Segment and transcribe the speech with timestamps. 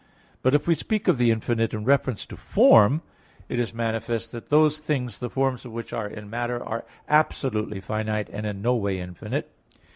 [0.41, 3.03] But if we speak of the infinite in reference to form,
[3.47, 7.81] it is manifest that those things, the forms of which are in matter, are absolutely
[7.81, 9.51] finite, and in no way infinite.